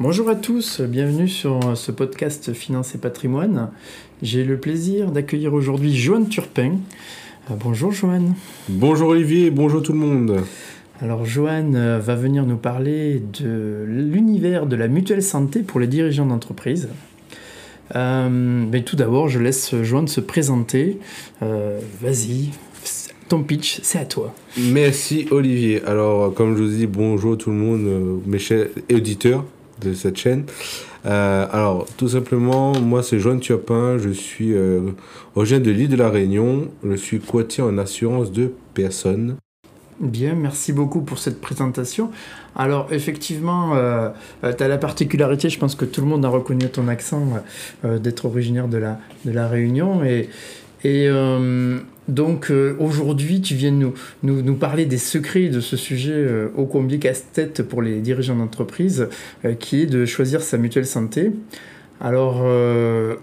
[0.00, 3.72] Bonjour à tous, bienvenue sur ce podcast Finance et patrimoine.
[4.22, 6.76] J'ai le plaisir d'accueillir aujourd'hui Joanne Turpin.
[7.50, 8.36] Euh, bonjour Joanne.
[8.68, 10.44] Bonjour Olivier, bonjour tout le monde.
[11.00, 15.88] Alors Joanne euh, va venir nous parler de l'univers de la mutuelle santé pour les
[15.88, 16.88] dirigeants d'entreprise.
[17.96, 21.00] Euh, mais tout d'abord, je laisse Joanne se présenter.
[21.40, 22.50] Vas-y,
[23.28, 24.32] ton pitch, c'est à toi.
[24.56, 25.82] Merci Olivier.
[25.84, 29.44] Alors, comme je vous dis, bonjour tout le monde, mes chers auditeurs
[29.80, 30.44] de cette chaîne.
[31.06, 33.98] Euh, alors, tout simplement, moi, c'est Joanne Thiopin.
[33.98, 34.90] Je suis euh,
[35.34, 36.68] originaire de l'île de la Réunion.
[36.84, 39.36] Je suis courtier en assurance de personnes.
[40.00, 42.10] Bien, merci beaucoup pour cette présentation.
[42.54, 44.10] Alors, effectivement, euh,
[44.44, 47.42] euh, tu as la particularité, je pense que tout le monde a reconnu ton accent,
[47.84, 50.02] d'être originaire de la, de la Réunion.
[50.04, 50.28] Et
[52.08, 53.92] donc euh, aujourd'hui, tu viens nous,
[54.22, 58.36] nous, nous, parler des secrets de ce sujet euh, ô combien casse-tête pour les dirigeants
[58.36, 59.08] d'entreprise,
[59.44, 61.32] euh, qui est de choisir sa mutuelle santé.
[62.00, 62.44] Alors,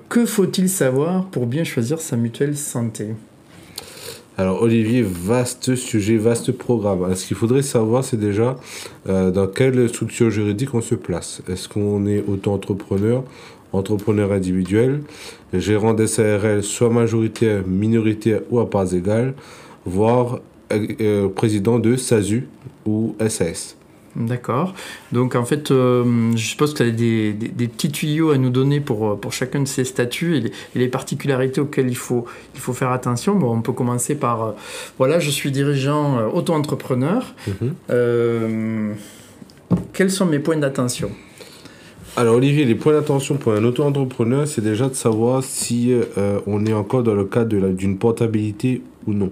[0.10, 3.08] que faut-il savoir pour bien choisir sa mutuelle santé?
[4.38, 7.16] Alors Olivier, vaste sujet, vaste programme.
[7.16, 8.58] Ce qu'il faudrait savoir, c'est déjà
[9.06, 11.42] dans quelle structure juridique on se place.
[11.48, 13.24] Est-ce qu'on est auto-entrepreneur
[13.76, 15.02] entrepreneur individuel,
[15.54, 19.34] gérant des SARL soit majoritaire, minoritaire ou à parts égales,
[19.86, 20.40] voire
[20.72, 22.48] euh, euh, président de SASU
[22.86, 23.78] ou SAS.
[24.16, 24.74] D'accord.
[25.12, 28.50] Donc en fait, euh, je suppose que tu as des, des, petits tuyaux à nous
[28.50, 32.72] donner pour, pour chacun de ces statuts et les, particularités auxquelles il faut, il faut
[32.72, 33.36] faire attention.
[33.36, 34.56] Bon, on peut commencer par,
[34.98, 37.36] voilà, je suis dirigeant auto-entrepreneur.
[37.48, 38.96] Mhm.
[39.92, 41.12] quels sont mes points d'attention?
[42.18, 46.66] Alors Olivier, les points d'attention pour un auto-entrepreneur, c'est déjà de savoir si euh, on
[46.66, 49.32] est encore dans le cadre d'une portabilité ou non.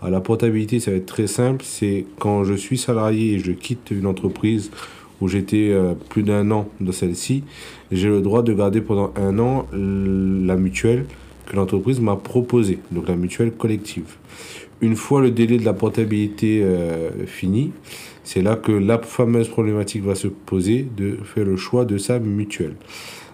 [0.00, 3.52] Alors, la portabilité, ça va être très simple, c'est quand je suis salarié et je
[3.52, 4.70] quitte une entreprise
[5.20, 7.44] où j'étais euh, plus d'un an dans celle-ci,
[7.90, 11.04] j'ai le droit de garder pendant un an la mutuelle
[11.44, 14.16] que l'entreprise m'a proposée, donc la mutuelle collective.
[14.80, 17.72] Une fois le délai de la portabilité euh, fini,
[18.24, 22.18] c'est là que la fameuse problématique va se poser de faire le choix de sa
[22.18, 22.76] mutuelle.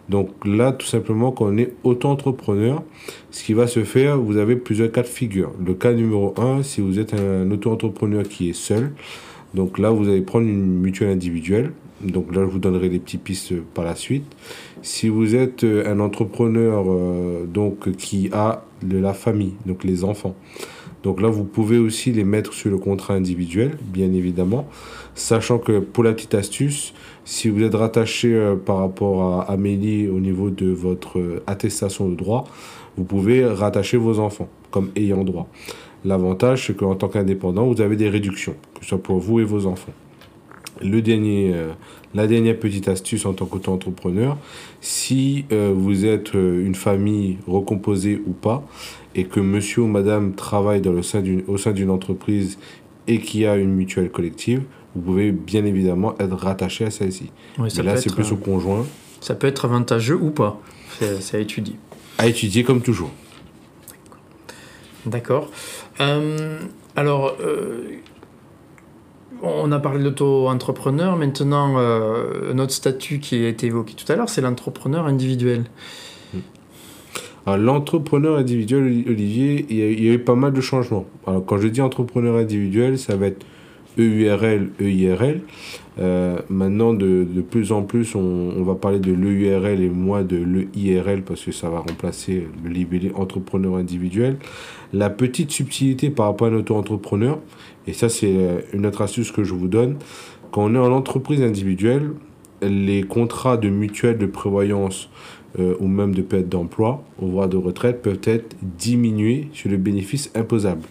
[0.08, 2.82] Donc là, tout simplement, quand on est auto-entrepreneur,
[3.30, 5.52] ce qui va se faire, vous avez plusieurs cas de figure.
[5.64, 8.92] Le cas numéro un, si vous êtes un auto-entrepreneur qui est seul,
[9.54, 11.72] donc là, vous allez prendre une mutuelle individuelle.
[12.02, 14.24] Donc là, je vous donnerai des petites pistes par la suite.
[14.82, 20.36] Si vous êtes un entrepreneur euh, donc qui a de la famille, donc les enfants,
[21.02, 24.66] donc là, vous pouvez aussi les mettre sur le contrat individuel, bien évidemment,
[25.14, 26.92] sachant que pour la petite astuce,
[27.24, 32.08] si vous êtes rattaché euh, par rapport à Amélie au niveau de votre euh, attestation
[32.08, 32.44] de droit,
[32.96, 35.48] vous pouvez rattacher vos enfants comme ayant droit.
[36.04, 39.44] L'avantage, c'est qu'en tant qu'indépendant, vous avez des réductions, que ce soit pour vous et
[39.44, 39.92] vos enfants.
[40.80, 41.72] Le dernier, euh,
[42.14, 44.36] la dernière petite astuce en tant qu'auto-entrepreneur,
[44.80, 48.64] si vous êtes une famille recomposée ou pas,
[49.14, 52.58] et que monsieur ou madame travaille dans le sein au sein d'une entreprise
[53.06, 54.62] et qui a une mutuelle collective,
[54.94, 57.30] vous pouvez bien évidemment être rattaché à celle-ci.
[57.58, 58.86] Mais là, c'est plus au euh, conjoint.
[59.20, 60.60] Ça peut être avantageux ou pas.
[61.20, 61.76] C'est à étudier.
[62.18, 63.10] À étudier comme toujours.
[65.06, 65.50] D'accord.
[66.00, 66.58] Euh,
[66.96, 67.98] alors, euh,
[69.42, 71.16] on a parlé d'auto-entrepreneur.
[71.16, 71.80] Maintenant,
[72.52, 75.64] notre statut qui a été évoqué tout à l'heure, c'est l'entrepreneur individuel.
[77.56, 81.06] L'entrepreneur individuel, Olivier, il y, a, eu pas mal de changements.
[81.26, 83.46] Alors, quand je dis entrepreneur individuel, ça va être
[83.98, 85.40] EURL, EIRL.
[85.98, 88.20] Euh, maintenant, de, plus en plus, on,
[88.56, 92.70] on va parler de l'EURL et moins de l'EIRL parce que ça va remplacer le
[92.70, 94.36] libellé entrepreneur individuel.
[94.92, 97.38] La petite subtilité par rapport à un auto-entrepreneur,
[97.86, 99.96] et ça, c'est euh, une autre astuce que je vous donne.
[100.52, 102.10] Quand on est en entreprise individuelle,
[102.62, 105.10] les contrats de mutuelle de prévoyance
[105.58, 110.30] euh, ou même de perte d'emploi droit de retraite peuvent être diminués sur le bénéfice
[110.34, 110.82] imposable.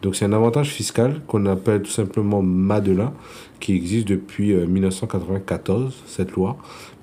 [0.00, 3.12] Donc c'est un avantage fiscal qu'on appelle tout simplement Madelin,
[3.58, 6.56] qui existe depuis 1994, euh, cette loi,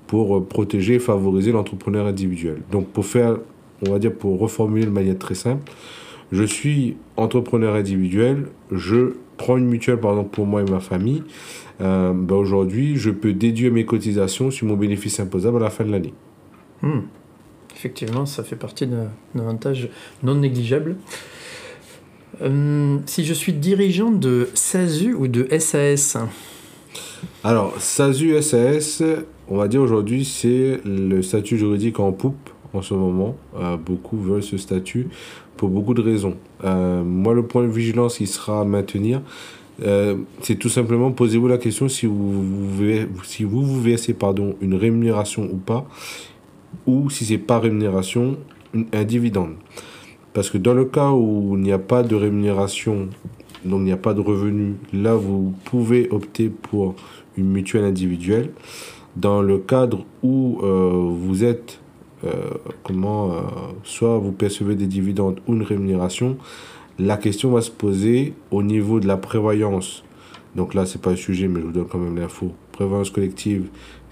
[0.06, 2.62] pour euh, protéger et favoriser l'entrepreneur individuel.
[2.72, 3.36] Donc pour faire,
[3.86, 5.70] on va dire, pour reformuler de manière très simple,
[6.32, 9.98] je suis entrepreneur individuel, je prends une mutuelle
[10.32, 11.22] pour moi et ma famille,
[11.80, 15.90] ben aujourd'hui je peux déduire mes cotisations sur mon bénéfice imposable à la fin de
[15.90, 16.14] l'année.
[16.84, 17.00] Hmm.
[17.74, 19.08] Effectivement, ça fait partie d'un
[19.38, 19.88] avantage
[20.22, 20.96] non négligeable.
[22.42, 26.18] Euh, si je suis dirigeant de SASU ou de SAS
[27.42, 29.02] Alors, SASU, SAS,
[29.48, 33.36] on va dire aujourd'hui, c'est le statut juridique en poupe en ce moment.
[33.58, 35.08] Euh, beaucoup veulent ce statut
[35.56, 36.36] pour beaucoup de raisons.
[36.64, 39.22] Euh, moi, le point de vigilance qui sera à maintenir,
[40.40, 42.84] c'est tout simplement posez-vous la question si vous, vous,
[43.24, 45.88] si vous, vous versez pardon, une rémunération ou pas,
[46.86, 48.36] ou si c'est pas rémunération,
[48.92, 49.54] un dividende.
[50.32, 53.08] Parce que dans le cas où il n'y a pas de rémunération,
[53.64, 56.94] donc il n'y a pas de revenu, là vous pouvez opter pour
[57.36, 58.50] une mutuelle individuelle.
[59.16, 61.80] Dans le cadre où euh, vous êtes,
[62.24, 62.30] euh,
[62.82, 63.40] comment, euh,
[63.84, 66.36] soit vous percevez des dividendes ou une rémunération,
[66.98, 70.04] la question va se poser au niveau de la prévoyance.
[70.56, 72.52] Donc là, c'est pas un sujet, mais je vous donne quand même l'info.
[72.72, 73.68] Prévoyance collective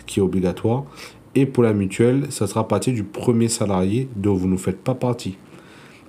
[0.07, 0.85] qui est obligatoire.
[1.35, 4.79] Et pour la mutuelle, ça sera à partir du premier salarié dont vous ne faites
[4.79, 5.37] pas partie.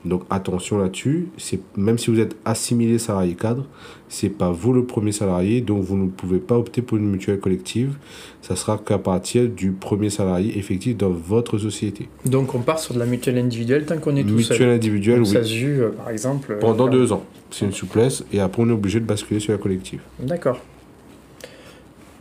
[0.06, 3.66] Donc attention là-dessus, c'est même si vous êtes assimilé salarié cadre,
[4.10, 7.40] c'est pas vous le premier salarié, donc vous ne pouvez pas opter pour une mutuelle
[7.40, 7.96] collective.
[8.42, 12.10] Ça sera qu'à partir du premier salarié effectif dans votre société.
[12.26, 15.26] Donc on part sur de la mutuelle individuelle tant qu'on est tout mutuelle individuelle, oui.
[15.26, 16.58] Ça se euh, par exemple.
[16.60, 19.58] Pendant deux ans, c'est une souplesse, et après on est obligé de basculer sur la
[19.58, 20.02] collective.
[20.20, 20.60] D'accord.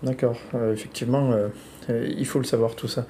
[0.04, 0.36] D'accord.
[0.54, 1.48] Euh, effectivement, euh,
[1.88, 3.06] il faut le savoir tout ça.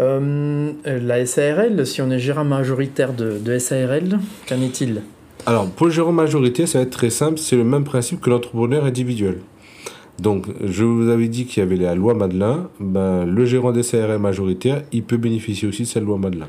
[0.00, 4.18] Euh, la SARL, si on est gérant majoritaire de, SARL,
[4.48, 5.02] qu'en est-il?
[5.46, 7.38] Alors, pour le gérant majoritaire, ça va être très simple.
[7.38, 9.38] C'est le même principe que l'entrepreneur individuel.
[10.18, 12.68] Donc, je vous avais dit qu'il y avait la loi Madelin.
[12.78, 16.48] Ben, le gérant des SARL majoritaire, il peut bénéficier aussi de cette loi Madelin.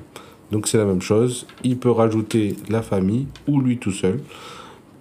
[0.51, 1.45] Donc, c'est la même chose.
[1.63, 4.19] Il peut rajouter la famille ou lui tout seul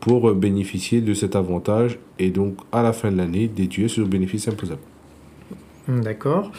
[0.00, 4.48] pour bénéficier de cet avantage et donc, à la fin de l'année, déduire le bénéfice
[4.48, 4.80] imposable.
[6.02, 6.50] D'accord.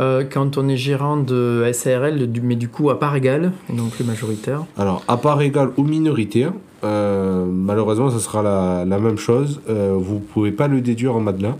[0.00, 3.88] Euh, quand on est gérant de SARL, mais du coup à part égale, et non
[3.88, 9.60] plus majoritaire Alors, à part égale ou minoritaire, euh, malheureusement, ça sera la, même chose.
[9.68, 11.56] Euh, vous ne pouvez pas le déduire en Madelin,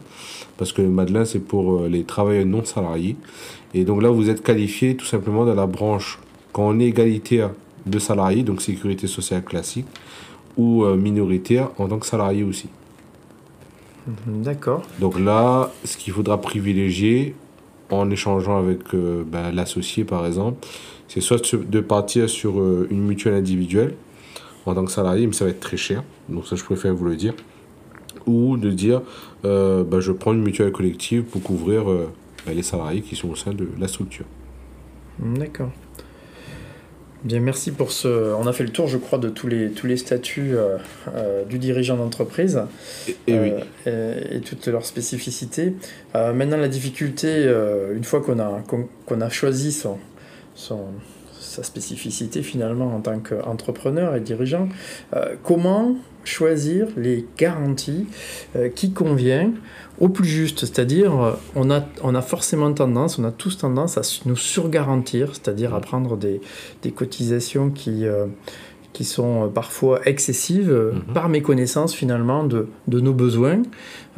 [0.56, 3.16] parce que Madelin, c'est pour les travailleurs non salariés.
[3.72, 6.18] Et donc là, vous êtes qualifié tout simplement dans la branche,
[6.52, 7.50] quand on est égalitaire
[7.86, 9.86] de salariés, donc sécurité sociale classique,
[10.56, 12.68] ou minoritaire en tant que salarié aussi.
[14.26, 14.82] D'accord.
[15.00, 17.34] Donc là, ce qu'il faudra privilégier,
[17.90, 20.66] en échangeant avec euh, ben, l'associé par exemple,
[21.08, 23.94] c'est soit de partir sur euh, une mutuelle individuelle
[24.66, 27.04] en tant que salarié, mais ça va être très cher, donc ça je préfère vous
[27.04, 27.34] le dire,
[28.26, 29.02] ou de dire
[29.44, 33.36] euh, ben, je prends une mutuelle collective pour couvrir ben, les salariés qui sont au
[33.36, 34.26] sein de la structure.
[35.18, 35.70] D'accord.
[37.24, 38.34] Bien, merci pour ce.
[38.34, 40.76] On a fait le tour, je crois, de tous les, tous les statuts euh,
[41.14, 42.60] euh, du dirigeant d'entreprise
[43.26, 43.52] et, oui.
[43.86, 45.72] Euh, et, toutes leurs spécificités.
[46.14, 47.50] maintenant, la difficulté,
[47.94, 48.62] une fois qu'on a,
[49.06, 49.96] qu'on a choisi son,
[50.54, 50.80] son,
[51.40, 54.68] sa spécificité finalement en tant qu'entrepreneur et dirigeant,
[55.42, 58.06] comment choisir les garanties
[58.74, 59.54] qui conviennent
[60.00, 63.96] au plus juste, c'est-à-dire euh, on a, on a forcément tendance, on a tous tendance
[63.98, 66.40] à nous surgarantir, c'est-à-dire à prendre des,
[66.82, 68.26] des cotisations qui, euh,
[68.92, 71.14] qui sont parfois excessives mhm.
[71.14, 73.62] par méconnaissance finalement de, de nos besoins.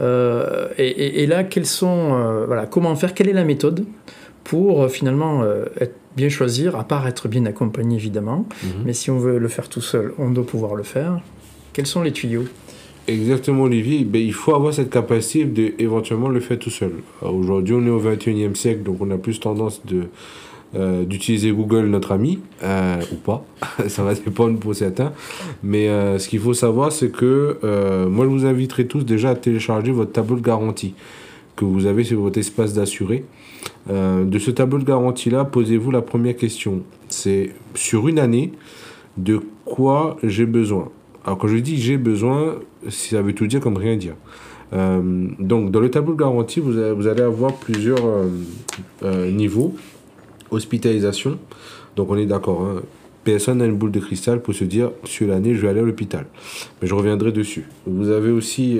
[0.00, 3.84] Euh, et, et, là, quels sont, voilà, comment faire, quelle est la méthode
[4.44, 5.42] pour finalement
[5.80, 8.70] être bien choisir, à part être bien accompagné évidemment, mhm.
[8.84, 11.20] mais si on veut le faire tout seul, on doit pouvoir le faire.
[11.76, 12.44] Quels sont les tuyaux
[13.06, 14.02] Exactement, Olivier.
[14.04, 16.92] Ben, il faut avoir cette capacité de éventuellement le faire tout seul.
[17.20, 20.04] Aujourd'hui, on est au 21e siècle, donc on a plus tendance de
[20.74, 23.44] euh, d'utiliser Google, notre ami, euh, ou pas.
[23.88, 25.12] Ça va dépendre pour certains.
[25.62, 27.58] Mais euh, ce qu'il faut savoir, c'est que
[28.08, 30.94] moi, je vous inviterai tous déjà à télécharger votre tableau de garantie
[31.56, 33.22] que vous avez sur votre espace d'assuré.
[33.90, 36.84] de ce tableau de garantie-là, posez-vous la première question.
[37.08, 38.52] C'est sur une année,
[39.18, 40.90] de quoi j'ai besoin?
[41.26, 44.14] Alors quand je dis j'ai besoin, ça veut tout dire comme rien dire.
[44.72, 48.28] Euh, donc dans le tableau de garantie, vous, allez avoir plusieurs euh,
[49.02, 49.74] euh, niveaux.
[50.52, 51.38] Hospitalisation,
[51.96, 52.62] donc on est d'accord.
[52.62, 52.82] Hein.
[53.24, 55.82] Personne n'a une boule de cristal pour se dire sur l'année je vais aller à
[55.82, 56.26] l'hôpital.
[56.80, 57.66] Mais je reviendrai dessus.
[57.84, 58.78] Vous avez aussi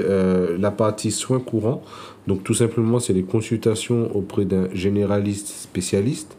[0.57, 1.83] la partie soins courants.
[2.29, 6.37] Donc tout simplement c'est les consultations auprès d'un généraliste spécialiste.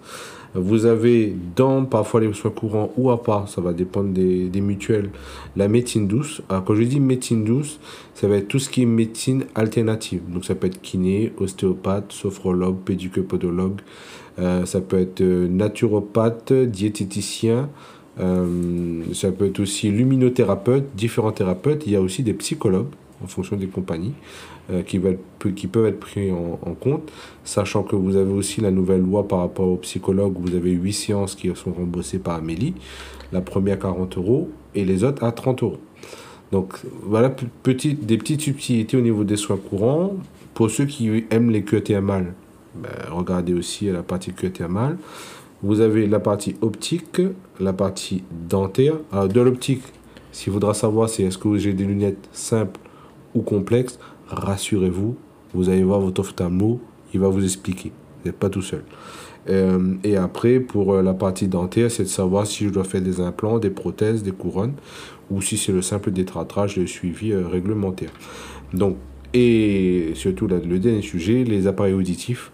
[0.60, 5.12] Vous avez dans parfois les soins courants ou à part, ça va dépendre des, mutuelles,
[5.56, 6.42] la médecine douce.
[6.50, 7.80] Alors quand je dis médecine douce,
[8.16, 10.22] ça va être tout ce qui est médecine alternative.
[10.30, 13.82] Donc ça peut être kiné, ostéopathe, sophrologue, pédicopodologue.
[14.40, 17.70] Euh, ça peut être euh, naturopathe, diététicien.
[18.20, 21.84] Euh, ça peut être aussi luminothérapeute, différents thérapeutes.
[21.86, 22.88] Il y a aussi des psychologues
[23.24, 24.14] en fonction des compagnies
[24.86, 25.00] qui,
[25.55, 27.12] qui, peuvent être pris en, compte,
[27.43, 30.93] sachant que vous avez aussi la nouvelle loi par rapport aux psychologues, vous avez 8
[30.93, 32.74] séances qui sont remboursées par Amélie,
[33.31, 35.77] la première 40 euros et les autres à 30 euros.
[36.51, 40.15] Donc voilà des petites subtilités au niveau des soins courants.
[40.53, 41.83] Pour ceux qui aiment les queues
[42.75, 44.97] ben, regardez aussi la partie queue thermale.
[45.63, 47.21] Vous avez la partie optique,
[47.59, 48.95] la partie dentaire.
[49.29, 49.81] De l'optique,
[50.31, 52.79] s'il faudra savoir c'est est-ce que j'ai des lunettes simples
[53.33, 55.15] ou complexes, rassurez-vous,
[55.53, 56.79] vous allez voir votre ophtalmo,
[57.13, 57.91] il va vous expliquer.
[58.19, 58.84] Vous n'êtes pas tout seul.
[59.50, 63.01] Euh, et après, pour euh, la partie dentaire, c'est de savoir si je dois faire
[63.01, 64.74] des implants, des prothèses, des couronnes,
[65.29, 68.12] ou si c'est le simple détratrage, le suivi euh, réglementaire.
[68.74, 68.98] Donc,
[69.34, 72.51] et surtout le dernier sujet, les appareils auditifs.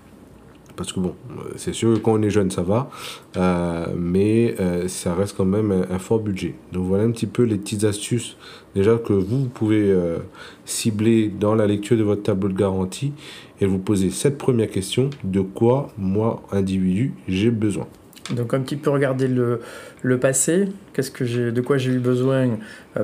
[0.75, 1.13] Parce que bon,
[1.55, 2.89] c'est sûr que quand on est jeune, ça va,
[3.37, 6.55] euh, mais euh, ça reste quand même un, fort budget.
[6.71, 8.37] Donc voilà un petit peu les petites astuces
[8.75, 10.17] déjà que vous, pouvez euh,
[10.65, 13.13] cibler dans la lecture de votre tableau de garantie
[13.61, 17.87] et vous poser cette première question, de quoi moi, individu, j'ai besoin?
[18.31, 19.59] Donc un petit peu regarder le,
[20.01, 22.57] le passé, qu'est-ce que j'ai, de quoi j'ai eu besoin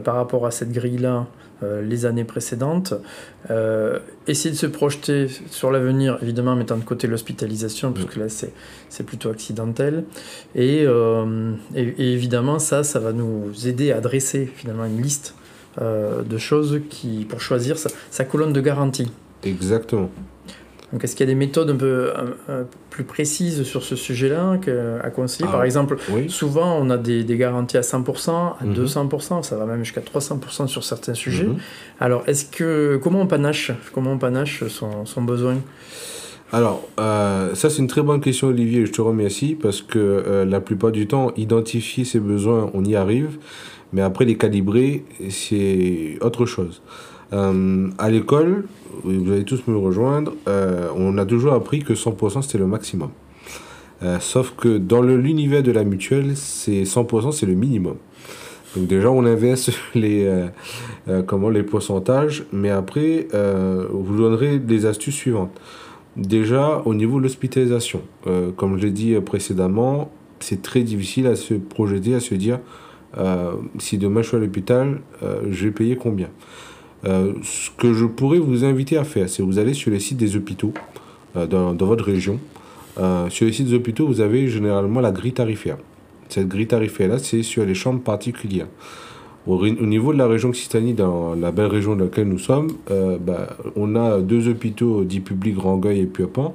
[0.04, 1.28] par rapport à cette grille-là?
[1.28, 2.94] euh, les années précédentes.
[3.50, 8.26] Euh, essayer de se projeter sur l'avenir, évidemment, mettant de côté l'hospitalisation, parce que là,
[8.30, 10.04] c'est plutôt accidentel.
[10.56, 15.36] Euh, et, et, évidemment, ça, ça va nous aider à dresser finalement une liste
[15.80, 19.10] de choses qui, pour choisir sa, sa colonne de garantie.
[19.44, 20.10] Exactement.
[20.92, 22.12] Donc, est-ce qu'il y a des méthodes un peu
[22.90, 24.58] plus précises sur ce sujet-là
[25.04, 25.46] à conseiller?
[25.48, 29.44] Ah, Par exemple, souvent, on a des, garanties à 100%, à 200%, mhm.
[29.44, 31.46] ça va même jusqu'à 300% sur certains sujets.
[31.46, 31.58] Mhm.
[32.00, 33.72] Alors, est-ce que comment on panache?
[33.94, 35.58] Comment on panache son, son besoin?
[36.52, 40.46] Alors, euh, ça c'est une très bonne question Olivier, je te remercie parce que euh,
[40.46, 43.38] la plupart du temps, identifier ses besoins, on y arrive,
[43.94, 46.82] mais après les calibrer, c'est autre chose.
[47.34, 48.66] Euh, à l'école,
[49.04, 53.10] vous allez tous me rejoindre, euh, on a toujours appris que 100% c'était le maximum.
[54.02, 57.98] Euh, sauf que dans l'univers de la mutuelle, c'est 100% c'est le minimum.
[58.76, 60.30] Donc déjà on inverse les,
[61.28, 63.28] comment, les pourcentages, mais après
[63.92, 65.52] vous donnerez des astuces suivantes.
[66.18, 68.02] Déjà au niveau de l'hospitalisation,
[68.58, 72.60] comme je l'ai dit précédemment, c'est très difficile à se projeter, à se dire
[73.80, 75.02] si demain je suis à l'hôpital,
[75.50, 76.30] je vais payer combien
[77.06, 80.18] euh, ce que je pourrais vous inviter à faire, c'est vous allez sur les sites
[80.18, 80.74] des hôpitaux
[81.36, 82.40] euh, dans, dans, votre région.
[82.98, 85.78] Euh, sur les sites des hôpitaux, vous avez généralement la grille tarifaire.
[86.28, 88.68] Cette grille tarifaire-là, c'est sur les chambres particulières.
[89.48, 92.68] Au, au, niveau de la région Occitanie, dans la belle région dans laquelle nous sommes,
[93.22, 96.54] bah, on a deux hôpitaux dits publics, Rangueil et Purpan,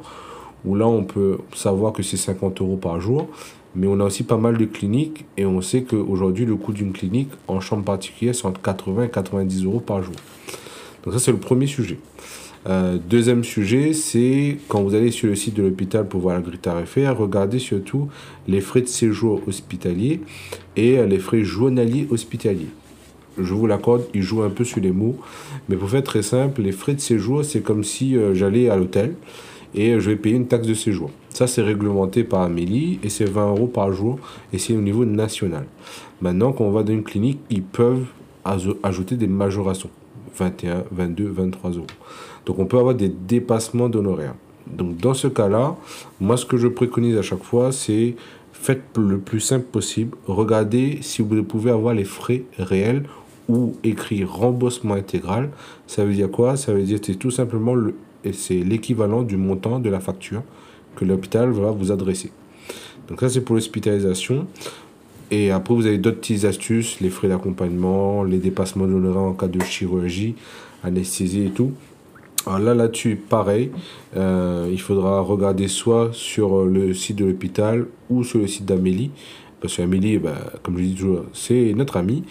[0.64, 3.28] où là, on peut savoir que c'est 50 euros par jour.
[3.74, 6.92] Mais on a aussi pas mal de cliniques et on sait qu'aujourd'hui, le coût d'une
[6.92, 10.14] clinique en chambre particulière, c'est entre 80 et 90 euros par jour.
[11.04, 11.98] Donc ça, c'est le premier sujet.
[12.66, 16.40] Euh, deuxième sujet, c'est quand vous allez sur le site de l'hôpital pour voir la
[16.40, 18.08] grille tarifaire, regardez surtout
[18.48, 20.20] les frais de séjour hospitalier
[20.76, 22.70] et les frais journaliers hospitaliers.
[23.36, 25.16] Je vous l'accorde, ils jouent un peu sur les mots,
[25.68, 28.76] mais pour faire très simple, les frais de séjour, c'est comme si euh, j'allais à
[28.76, 29.14] l'hôtel
[29.74, 31.10] et je vais payer une taxe de séjour.
[31.28, 34.20] Ça, c'est réglementé par Amélie et c'est 20 euros par jour
[34.52, 35.66] et c'est au niveau national.
[36.22, 38.06] Maintenant, quand on va dans une clinique, ils peuvent
[38.82, 39.90] ajouter des majorations
[40.36, 41.86] 21, 22, 23 euros.
[42.46, 44.34] Donc, on peut avoir des dépassements d'honoraires.
[44.66, 45.76] Donc, dans ce cas-là,
[46.20, 48.16] moi, ce que je préconise à chaque fois, c'est
[48.52, 50.16] faites le plus simple possible.
[50.26, 53.04] Regardez si vous pouvez avoir les frais réels
[53.48, 55.50] ou écrit remboursement intégral.
[55.86, 56.56] Ça veut dire quoi?
[56.56, 57.74] Ça veut dire que c'est tout simplement
[58.24, 60.42] l'équivalent du montant de la facture
[60.96, 62.32] que l'hôpital va vous adresser.
[63.08, 64.46] Donc ça c'est pour l'hospitalisation.
[65.30, 69.48] Et après vous avez d'autres petites astuces, les frais d'accompagnement, les dépassements d'honoraires en cas
[69.48, 70.34] de chirurgie,
[70.82, 71.72] anesthésie et tout.
[72.46, 73.70] Alors là, là-dessus, pareil,
[74.16, 79.10] euh, il faudra regarder soit sur le site de l'hôpital ou sur le site d'Amélie.
[79.64, 82.22] Parce qu'Amélie, bah, comme je dis toujours, c'est notre amie.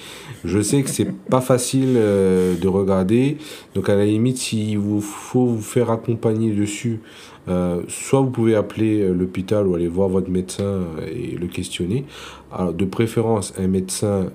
[0.45, 3.37] Je sais que c'est pas facile euh, de regarder.
[3.73, 6.99] Donc à la limite, s'il vous faut vous faire accompagner dessus,
[7.47, 12.05] euh, soit vous pouvez appeler euh, l'hôpital ou aller voir votre médecin et le questionner.
[12.51, 14.27] Alors, de préférence, un médecin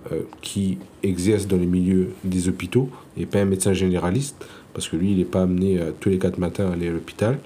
[0.43, 5.13] qui exerce dans les milieux des hôpitaux et pas un médecin généraliste, parce que lui,
[5.13, 7.39] il n'est pas amené tous les quatre matins à aller à l'hôpital.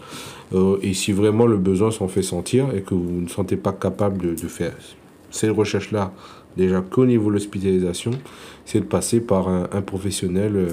[0.81, 4.17] et si vraiment le besoin s'en fait sentir et que vous ne sentez pas capable
[4.17, 4.73] de, de faire
[5.33, 6.13] ces recherches-là,
[6.57, 8.13] déjà qu'au niveau de l'hospitalisation,
[8.65, 10.69] c'est de passer par un, professionnel euh,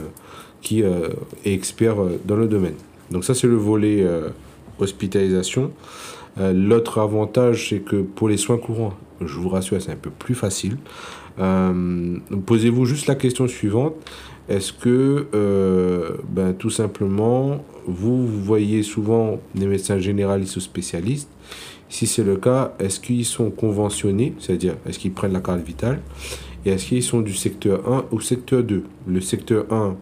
[0.62, 1.10] qui euh,
[1.46, 2.76] est expert euh, dans le domaine.
[3.10, 4.06] Donc ça, c'est le volet
[4.78, 5.72] hospitalisation.
[6.38, 10.36] L'autre avantage, c'est que pour les soins courants, je vous rassure, c'est un peu plus
[10.36, 10.78] facile.
[11.38, 13.96] Posez-vous juste la question suivante.
[14.48, 15.26] Est-ce que,
[16.30, 21.32] ben, tout simplement, vous, vous voyez souvent des médecins généralistes ou spécialistes
[21.90, 26.02] Si c'est le cas, est-ce qu'ils sont conventionnés, c'est-à-dire est-ce qu'ils prennent la carte vitale
[26.66, 29.96] Et est-ce qu'ils sont du secteur 1 ou secteur 2 Le secteur 1,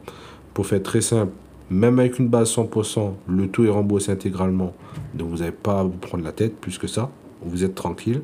[0.54, 1.32] pour faire très simple,
[1.70, 4.74] même avec une base 100%, le taux est remboursé intégralement.
[5.14, 7.10] Donc vous n'avez pas à vous prendre la tête plus que ça.
[7.42, 8.22] Vous êtes tranquille.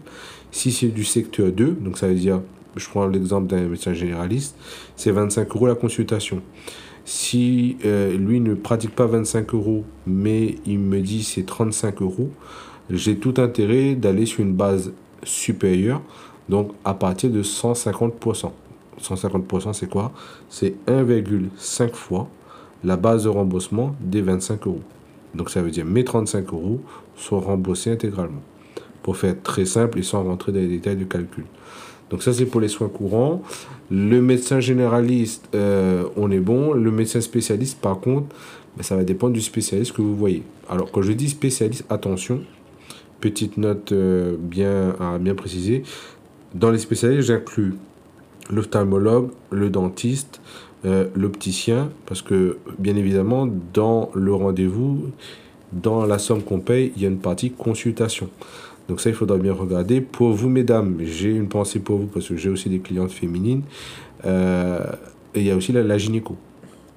[0.51, 2.41] Si c'est du secteur 2, donc ça veut dire
[2.75, 4.55] je prends l'exemple d'un médecin généraliste,
[4.95, 6.41] c'est 25 euros la consultation.
[7.05, 12.31] Si euh, lui ne pratique pas 25 euros, mais il me dit c'est 35 euros,
[12.93, 16.01] j'ai tout intérêt d'aller sur une base supérieure,
[16.49, 18.51] donc à partir de 150%.
[19.01, 20.11] 150% c'est quoi?
[20.49, 22.27] C'est 1,5 fois
[22.83, 24.81] la base de remboursement des 25 euros.
[25.33, 26.79] Donc ça veut dire mes 35 euros
[27.15, 28.41] sont remboursés intégralement.
[29.01, 31.45] Pour faire très simple et sans rentrer dans les détails du calcul.
[32.09, 33.41] Donc ça, c'est pour les soins courants.
[33.89, 36.73] Le médecin généraliste, euh, on est bon.
[36.73, 38.27] Le médecin spécialiste, par contre,
[38.77, 40.43] ben, ça va dépendre du spécialiste que vous voyez.
[40.69, 42.41] Alors, quand je dis spécialiste, attention,
[43.23, 45.17] petite note euh, bien, à.
[46.53, 47.75] Dans les spécialistes, j'inclus
[48.49, 50.41] l'ophtalmologue, le dentiste,
[50.83, 55.05] euh, l'opticien, parce que bien évidemment, dans le rendez-vous,
[55.71, 58.29] dans la somme qu'on paye, il y a une partie consultation.
[58.89, 60.01] Donc ça, il faudra bien regarder.
[60.01, 63.61] Pour vous, mesdames, j'ai une pensée pour vous parce que j'ai aussi des clientes féminines.
[64.25, 64.83] Euh,
[65.33, 66.35] et il y a aussi la, gynéco.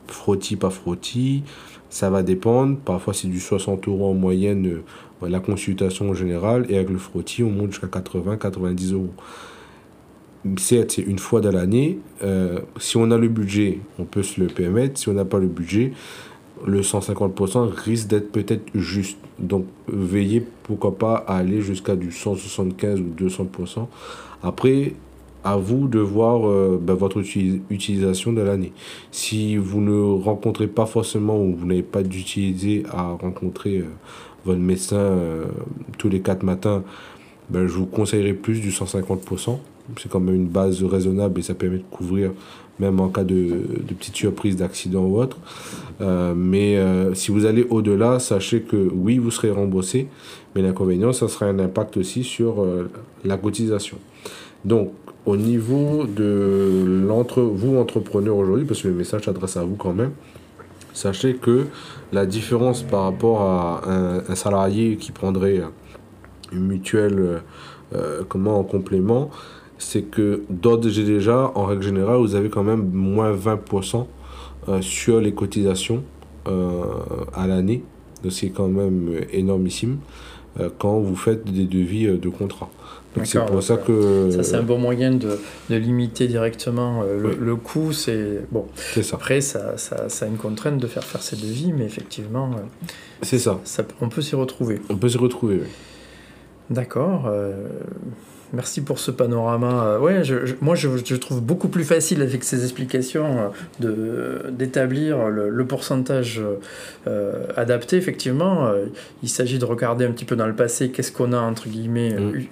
[0.08, 1.44] Frottis, pas frottis,
[1.88, 2.76] ça va dépendre.
[2.84, 4.82] Parfois, c'est du 60 euros en moyenne
[5.22, 6.66] la consultation en général.
[6.68, 9.12] Et avec le frottis, on monte jusqu'à 80, 90 euros.
[10.58, 11.98] Certes, c'est une fois dans l'année.
[12.22, 14.98] Euh, si on a le budget, on peut se le permettre.
[14.98, 15.92] Si on n'a pas le budget,
[16.64, 19.18] le 150% risque d'être peut-être juste.
[19.38, 23.86] Donc, veillez pourquoi pas à aller jusqu'à du 175 ou 200%.
[24.42, 24.94] Après,
[25.46, 27.22] à vous de voir euh, ben, votre
[27.70, 28.72] utilisation de l'année.
[29.12, 33.84] Si vous ne rencontrez pas forcément ou vous n'avez pas d'utiliser à rencontrer euh,
[34.46, 35.44] votre médecin euh,
[35.98, 36.82] tous les 4 matins,
[37.50, 39.58] ben, je vous conseillerais plus du 150%.
[40.00, 42.32] C'est quand même une base raisonnable et ça permet de couvrir
[42.78, 45.38] même en cas de, de petite surprise, d'accident ou autre.
[46.00, 50.08] Euh, mais euh, si vous allez au-delà, sachez que oui, vous serez remboursé,
[50.54, 52.66] mais l'inconvénient, ça sera un impact aussi sur
[53.24, 53.96] la cotisation.
[54.64, 54.92] Donc,
[55.26, 59.92] au niveau de l'entre vous, entrepreneur aujourd'hui, parce que le message s'adresse à vous quand
[59.92, 60.12] même,
[60.96, 61.66] sachez que
[62.12, 65.62] la différence par rapport à un, salarié qui prendrait
[66.52, 67.42] une mutuelle
[68.28, 69.30] comment en complément,
[69.78, 74.06] c'est que d'ordre déjà, en règle générale, vous avez quand même moins 20%
[74.68, 76.02] euh, sur les cotisations
[76.48, 76.82] euh,
[77.34, 77.82] à l'année.
[78.22, 80.35] Donc c'est quand même énormissime euh,
[80.78, 82.70] quand vous faites des devis de contrat.
[83.16, 84.30] Donc c'est pour ça que...
[84.30, 85.38] Ça c'est un bon moyen de,
[85.70, 87.92] de limiter directement le, coût.
[87.92, 88.66] C'est bon.
[88.74, 89.16] Ça.
[89.16, 92.50] Après ça, ça, ça, a une contrainte de faire faire ces devis, mais effectivement...
[93.22, 93.58] c'est ça.
[93.64, 93.84] ça.
[94.00, 94.80] On peut s'y retrouver.
[94.90, 95.68] On peut s'y retrouver, oui.
[96.68, 97.30] D'accord.
[98.52, 99.84] Merci pour ce panorama.
[99.84, 103.48] Euh, ouais, je, moi je, je, trouve beaucoup plus facile avec ces explications euh,
[103.80, 106.40] de d'établir le, pourcentage
[107.08, 107.96] euh, adapté.
[107.96, 108.70] Effectivement,
[109.22, 112.14] il s'agit de regarder un petit peu dans le passé qu'est-ce qu'on a entre guillemets
[112.14, 112.46] mm.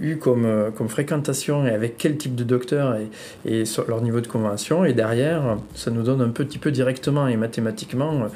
[0.00, 3.08] eu, comme, comme fréquentation et avec quel type de docteur et,
[3.50, 4.84] et sur leur niveau de convention.
[4.84, 8.28] Et derrière, ça nous donne un petit peu directement et mathématiquement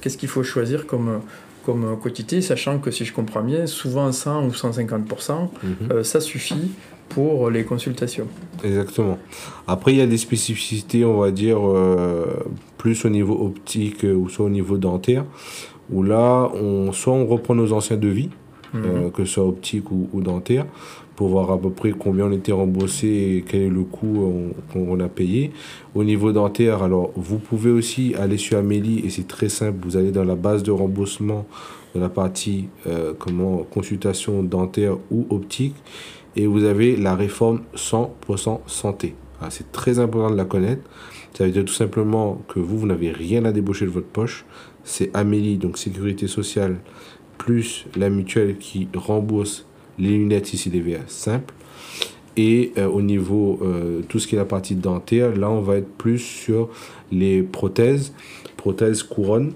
[0.00, 1.20] qu'est-ce qu'il faut choisir comme
[1.64, 5.76] comme quantité, sachant que si je comprends bien, souvent 100 ou 150%, mhm.
[5.90, 6.72] euh, ça suffit
[7.08, 8.26] pour les consultations.
[8.64, 9.18] Exactement.
[9.66, 12.26] Après, il y a des spécificités, on va dire, euh,
[12.78, 15.24] plus au niveau optique ou soit au niveau dentaire,
[15.90, 18.30] où là, on, soit on reprend nos anciens devis,
[18.72, 18.82] mhm.
[18.84, 20.66] euh, que ce soit optique ou, ou dentaire,
[21.22, 24.98] pour voir à peu près combien on était remboursé et quel est le coût qu'on
[24.98, 25.52] a payé.
[25.94, 29.96] Au niveau dentaire, alors vous pouvez aussi aller sur Amélie et c'est très simple, vous
[29.96, 31.46] allez dans la base de remboursement
[31.94, 35.76] de la partie euh, comment consultation dentaire ou optique
[36.34, 39.14] et vous avez la réforme 100% santé.
[39.40, 40.82] Ah, c'est très important de la connaître.
[41.34, 44.44] Ça veut dire tout simplement que vous, vous n'avez rien à débaucher de votre poche.
[44.82, 46.78] C'est Amélie, donc sécurité sociale,
[47.38, 49.66] plus la mutuelle qui rembourse
[49.98, 51.54] les lunettes ici des verres simples.
[52.36, 55.76] Et euh, au niveau euh, tout ce qui est la partie dentaire, là on va
[55.76, 56.70] être plus sur
[57.10, 58.14] les prothèses,
[58.56, 59.52] prothèses couronnes.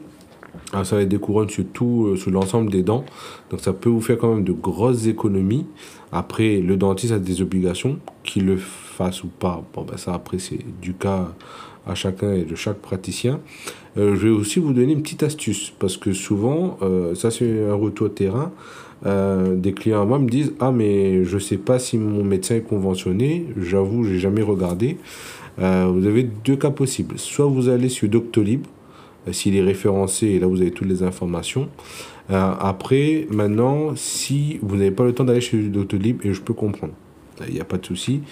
[0.73, 3.05] Alors ça va être des couronnes sur tout, euh, sur l'ensemble des dents.
[3.51, 5.67] Donc ça peut vous faire quand même de grosses économies.
[6.13, 9.65] Après, le dentiste a des obligations, qu'il le fasse ou pas.
[9.73, 11.33] Bon ben ça après c'est du cas
[11.87, 13.41] à chacun et de chaque praticien.
[13.97, 16.79] je vais aussi vous donner une petite astuce parce que souvent,
[17.15, 18.51] ça c'est un retour terrain.
[19.05, 22.57] Euh, des clients à moi me disent Ah, mais je sais pas si mon médecin
[22.57, 24.97] est conventionné, j'avoue, j'ai jamais regardé.
[25.59, 27.19] Euh, vous avez deux cas possibles.
[27.19, 28.67] Soit vous allez sur Doctolib,
[29.29, 31.69] euh, s'il est référencé, et là vous avez toutes les informations.
[32.29, 36.93] après, maintenant, si vous n'avez pas le temps d'aller chez Doctolib, et je peux comprendre,
[37.47, 38.23] il n'y a pas de souci.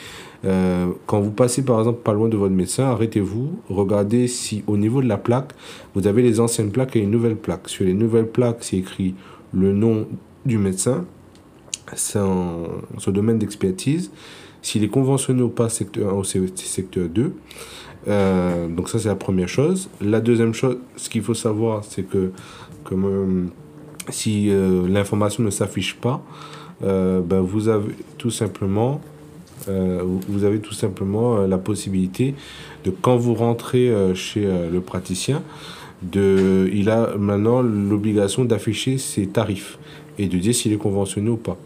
[1.07, 5.01] quand vous passez par exemple pas loin de votre médecin, arrêtez-vous, regardez si au niveau
[5.01, 5.53] de la plaque,
[5.95, 7.69] vous avez les anciennes plaques et les nouvelles plaques.
[7.69, 9.15] Sur les nouvelles plaques, c'est écrit
[9.53, 10.07] le nom
[10.45, 11.05] du médecin,
[11.95, 14.11] c'est son domaine d'expertise,
[14.63, 17.33] s'il est conventionné ou pas secteur 1 ou secteur 2.
[18.07, 19.89] Euh, donc ça c'est la première chose.
[20.01, 22.33] La deuxième chose, ce qu'il faut savoir, c'est que
[22.83, 23.45] comme, euh,
[24.11, 26.23] si euh, l'information ne s'affiche pas,
[26.83, 29.01] ben, vous avez tout simplement
[29.67, 32.35] vous avez tout simplement la possibilité
[32.85, 35.43] de quand vous rentrez chez le praticien,
[36.03, 39.79] de, il a maintenant l'obligation d'afficher ses tarifs
[40.19, 41.57] et de dire s'il est conventionné ou pas.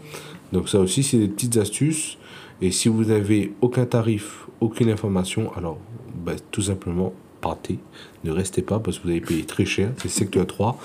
[0.53, 2.17] Donc ça aussi, c'est des petites astuces.
[2.61, 5.77] Et si vous n'avez aucun tarif, aucune information, alors
[6.25, 7.79] ben, tout simplement partez.
[8.23, 9.91] Ne restez pas parce que vous avez payé très cher.
[9.97, 10.77] C'est secteur 3.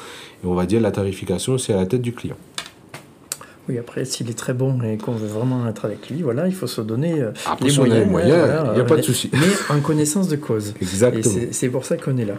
[0.42, 2.37] Et on va dire la tarification, c'est à la tête du client.
[3.68, 6.55] Oui, après, s'il est très bon et qu'on veut vraiment être avec lui, voilà, il
[6.55, 8.66] faut se donner euh, les moyens.
[8.66, 9.31] il n'y a pas de souci.
[9.33, 10.74] Mais en connaissance de cause.
[10.83, 11.35] Exactement.
[11.35, 12.35] Et c'est pour ça qu'on est là.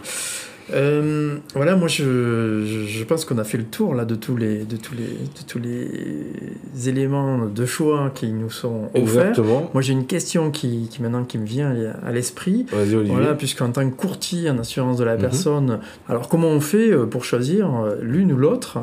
[0.72, 4.64] Euh, voilà, moi je, je, pense qu'on a fait le tour là de tous les
[4.64, 9.00] de tous les de tous les éléments de choix qui nous sont offerts.
[9.02, 9.70] Exactement.
[9.72, 11.72] Moi j'ai une question qui, qui, maintenant qui me vient
[12.04, 12.66] à l'esprit.
[12.72, 15.20] Voilà, puisqu'en tant que courtier en assurance de la mhm.
[15.20, 18.78] personne, alors comment on fait euh, pour choisir euh, l'une ou l'autre,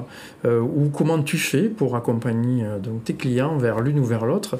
[0.45, 4.57] ou comment tu fais pour accompagner donc tes clients vers l'une ou vers l'autre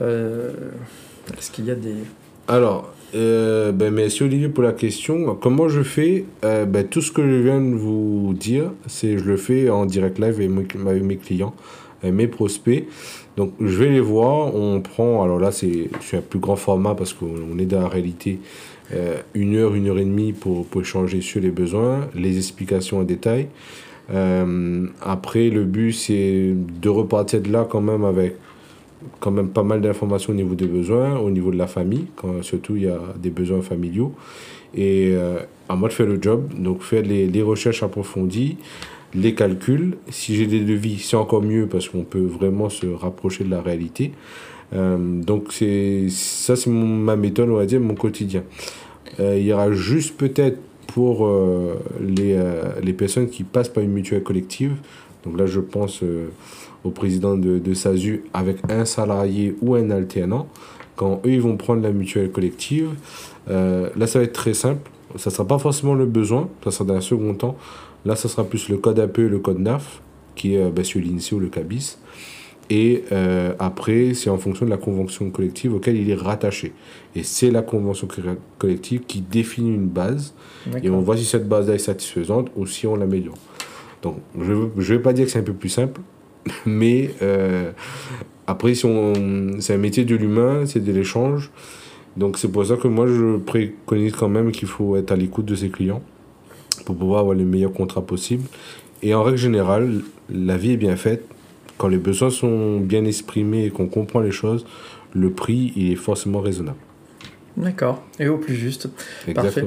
[0.00, 1.94] Est-ce qu'il y a des
[2.46, 5.36] alors, euh, ben, merci Olivier pour la question.
[5.36, 9.24] Comment je fais euh, ben, Tout ce que je viens de vous dire, c'est je
[9.24, 11.54] le fais en direct live avec mes clients,
[12.02, 12.86] mes prospects.
[13.36, 17.12] Donc je vais les voir, on prend, alors là c'est un plus grand format parce
[17.12, 18.40] qu'on est dans la réalité,
[18.92, 22.98] euh, une heure, une heure et demie pour, pour échanger sur les besoins, les explications
[22.98, 23.48] en détail.
[25.00, 28.36] après le but c'est de repartir de là quand même avec
[29.20, 32.42] quand même pas mal d'informations au niveau des besoins, au niveau de la famille, quand
[32.42, 34.12] surtout il y a des besoins familiaux.
[34.74, 35.38] Et euh,
[35.68, 38.56] à moi de faire le job, donc faire les, les recherches approfondies,
[39.14, 39.96] les calculs.
[40.10, 43.62] Si j'ai des devis, c'est encore mieux parce qu'on peut vraiment se rapprocher de la
[43.62, 44.12] réalité.
[44.72, 48.42] Euh, donc c'est ça, c'est ma méthode, on va dire, mon quotidien.
[49.20, 51.28] Euh, il y aura juste peut-être pour
[52.00, 52.38] les,
[52.82, 54.76] les personnes qui passent par une mutuelle collective.
[55.24, 56.04] Donc là, je pense
[56.84, 60.48] au président de, de SASU avec un salarié ou un alternant,
[60.96, 62.90] quand eux ils vont prendre la mutuelle collective,
[63.50, 64.90] euh, là ça va être très simple.
[65.16, 67.56] Ça ne sera pas forcément le besoin, ça sera dans un second temps.
[68.04, 70.02] Là, ça sera plus le code APE et le code NAF,
[70.34, 71.98] qui est euh, ben, sur l'INSEE ou le CABIS.
[72.70, 76.72] Et euh, après, c'est en fonction de la convention collective auquel il est rattaché.
[77.14, 78.08] Et c'est la convention
[78.58, 80.34] collective qui définit une base.
[80.82, 83.36] Et on voit si cette base-là est satisfaisante ou si on l'améliore.
[84.02, 86.00] Donc, je ne vais pas dire que c'est un peu plus simple,
[86.66, 87.72] Mais euh,
[88.46, 88.86] après, si
[89.60, 91.50] c'est un métier de l'humain, c'est de l'échange.
[92.16, 95.46] Donc c'est pour ça que moi, je préconise quand même qu'il faut être à l'écoute
[95.46, 96.02] de ses clients
[96.84, 98.44] pour pouvoir avoir les meilleurs contrats possibles.
[99.02, 101.24] Et en règle générale, la vie est bien faite.
[101.76, 104.64] Quand les besoins sont bien exprimés et qu'on comprend les choses,
[105.12, 106.78] le prix il est forcément raisonnable.
[107.56, 108.88] D'accord, et au plus juste.
[109.32, 109.64] Parfait.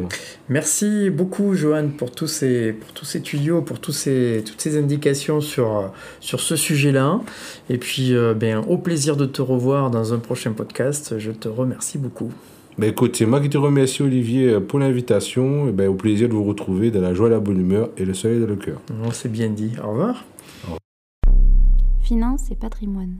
[0.49, 4.77] Merci beaucoup, Johan, pour tous ces, pour tous ces tuyaux, pour tous ces, toutes ces
[4.77, 7.21] indications sur, sur ce sujet-là.
[7.69, 11.17] Et puis, euh, ben, au plaisir de te revoir dans un prochain podcast.
[11.17, 12.31] Je te remercie beaucoup.
[12.77, 15.67] Ben écoute, c'est moi qui te remercie, Olivier, pour l'invitation.
[15.71, 18.41] Ben, au plaisir de vous retrouver dans la joie, la bonne humeur et le soleil
[18.41, 18.81] dans le cœur.
[19.03, 19.71] On s'est bien dit.
[19.81, 20.25] Au revoir.
[20.63, 20.79] Au revoir.
[22.03, 23.19] Finance et patrimoine.